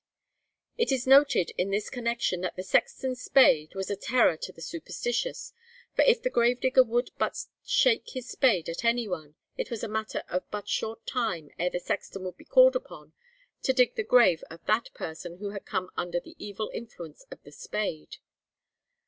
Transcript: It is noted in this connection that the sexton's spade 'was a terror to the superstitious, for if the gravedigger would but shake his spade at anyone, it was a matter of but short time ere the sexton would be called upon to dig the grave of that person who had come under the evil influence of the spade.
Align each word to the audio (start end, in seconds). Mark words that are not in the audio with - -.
It 0.79 0.91
is 0.91 1.05
noted 1.05 1.51
in 1.59 1.69
this 1.69 1.91
connection 1.91 2.41
that 2.41 2.55
the 2.55 2.63
sexton's 2.63 3.21
spade 3.21 3.75
'was 3.75 3.91
a 3.91 3.95
terror 3.95 4.35
to 4.35 4.51
the 4.51 4.59
superstitious, 4.59 5.53
for 5.95 6.01
if 6.05 6.23
the 6.23 6.31
gravedigger 6.31 6.83
would 6.83 7.11
but 7.19 7.45
shake 7.63 8.09
his 8.09 8.27
spade 8.27 8.67
at 8.67 8.83
anyone, 8.83 9.35
it 9.57 9.69
was 9.69 9.83
a 9.83 9.87
matter 9.87 10.23
of 10.27 10.49
but 10.49 10.67
short 10.67 11.05
time 11.05 11.51
ere 11.59 11.69
the 11.69 11.79
sexton 11.79 12.23
would 12.23 12.37
be 12.37 12.45
called 12.45 12.75
upon 12.75 13.13
to 13.61 13.73
dig 13.73 13.93
the 13.93 14.01
grave 14.01 14.43
of 14.49 14.65
that 14.65 14.91
person 14.95 15.37
who 15.37 15.51
had 15.51 15.67
come 15.67 15.91
under 15.95 16.19
the 16.19 16.35
evil 16.39 16.71
influence 16.73 17.23
of 17.29 17.43
the 17.43 17.51
spade. 17.51 18.17